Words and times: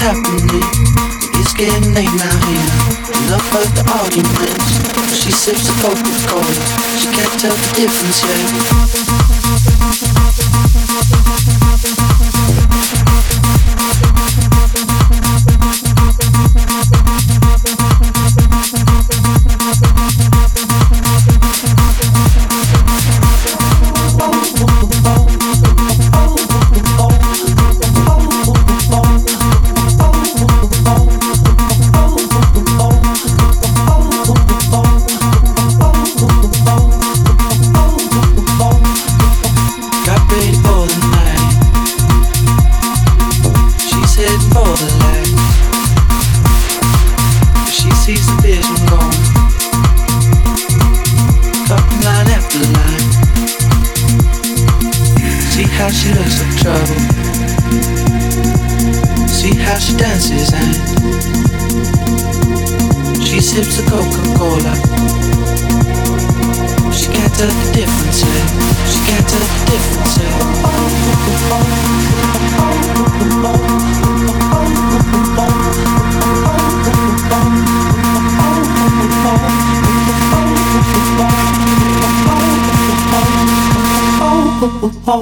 happening? 0.00 0.64
It's 1.36 1.52
getting 1.52 1.92
late 1.92 2.08
now 2.16 2.36
here. 2.48 2.68
Enough 3.28 3.54
of 3.54 3.68
the 3.76 3.84
arguments. 4.00 4.80
She 5.22 5.30
sips 5.30 5.68
a 5.68 5.72
Coca-Cola. 5.82 6.54
She 6.98 7.08
can't 7.12 7.40
tell 7.40 7.54
the 7.54 7.68
difference 7.76 8.24
yet. 8.24 9.89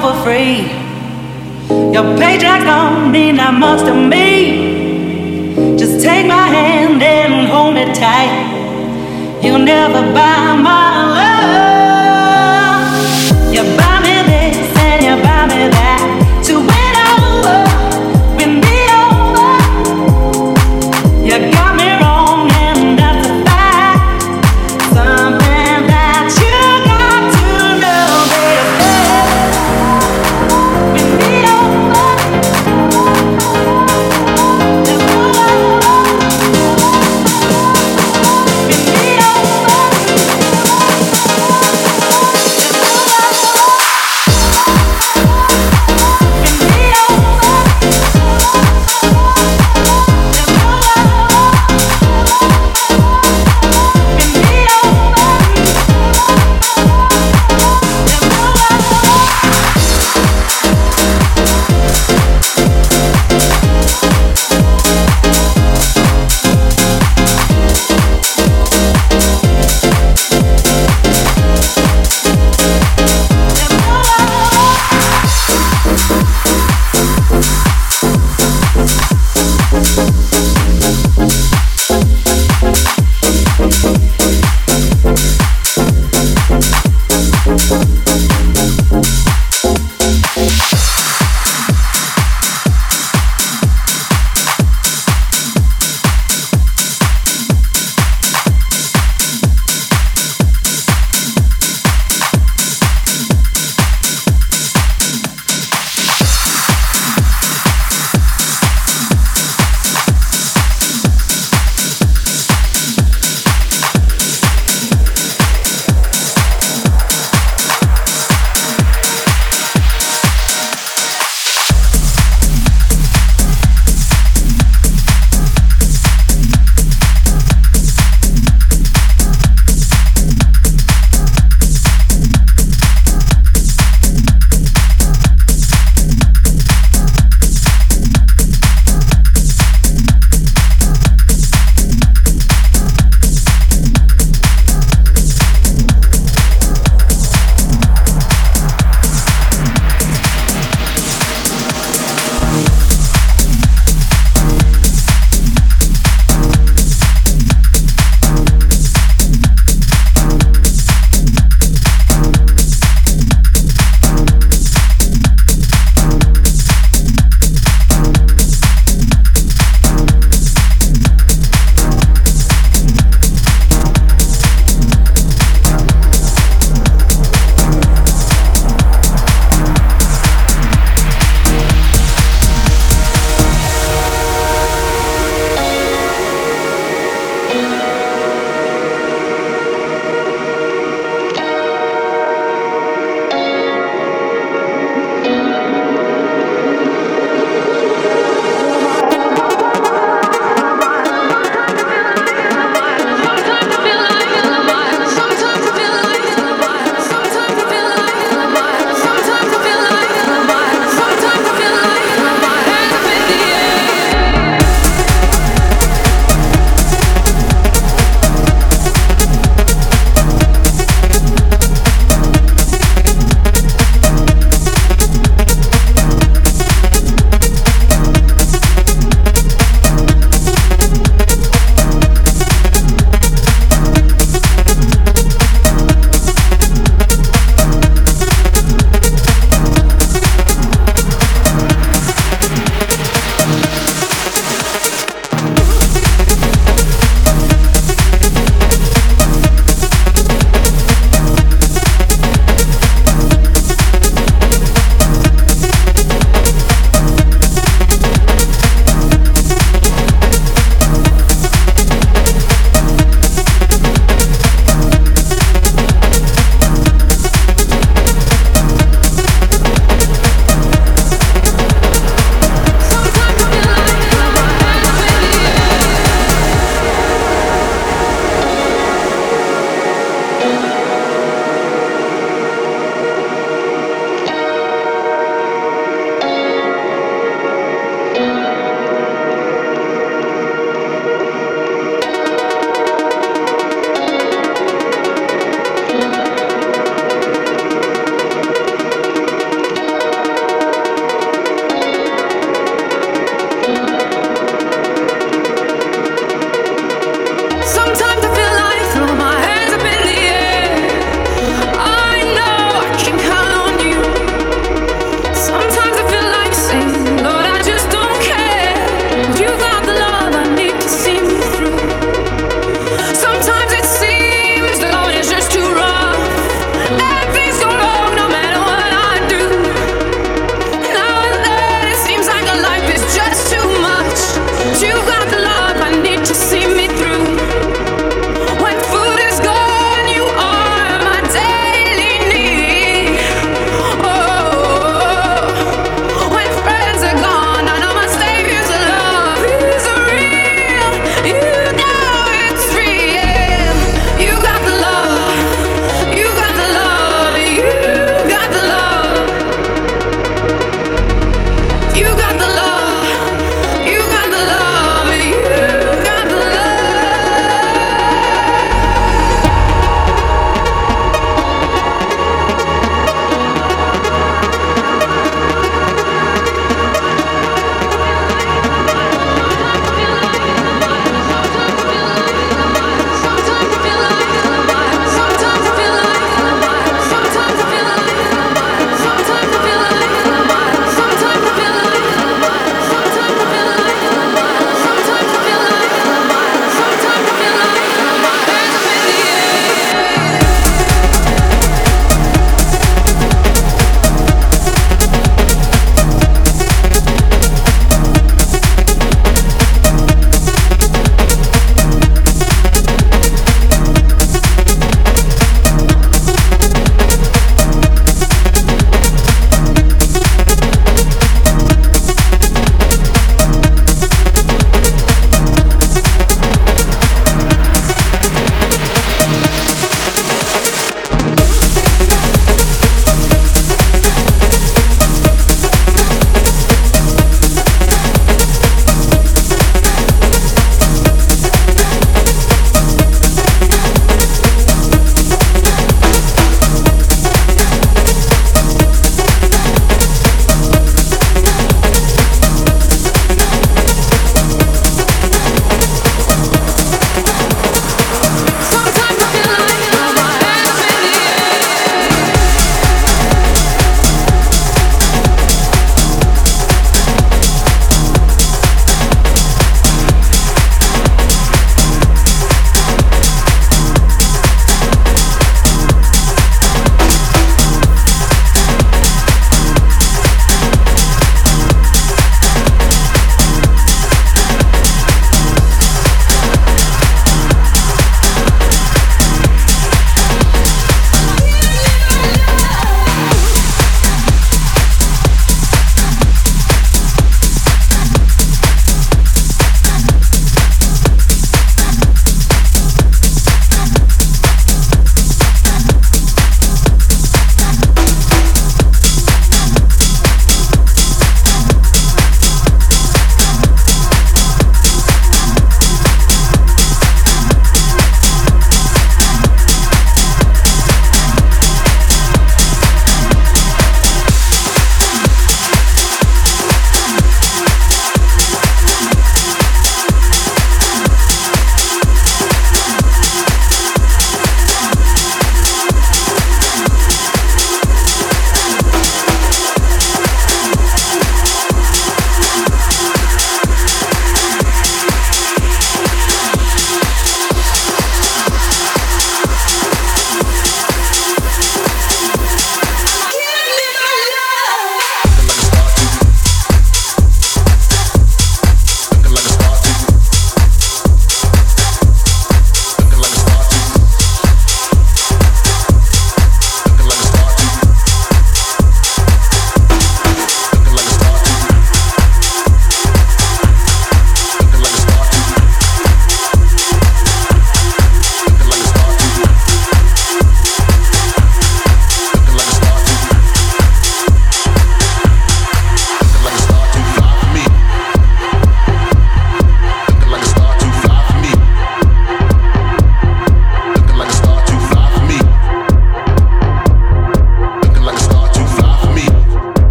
for 0.00 0.14
free. 0.24 0.64
Your 1.92 2.16
paycheck 2.16 2.62
don't 2.64 3.12
mean 3.12 3.36
that 3.36 3.52
much 3.52 3.80
to 3.84 3.94
me. 3.94 5.76
Just 5.76 6.02
take 6.02 6.26
my 6.26 6.46
hand 6.48 7.02
and 7.02 7.46
hold 7.48 7.74
me 7.74 7.84
tight. 7.92 8.32
You'll 9.42 9.58
never 9.58 10.02
buy 10.14 10.56
my 10.56 10.90
love. 11.18 12.82
You 13.54 13.62
buy 13.76 14.00
me 14.06 14.16
this 14.30 14.56
and 14.88 15.04
you 15.04 15.14
buy 15.22 15.46
me 15.52 15.68
that. 15.76 16.00
To 16.46 16.54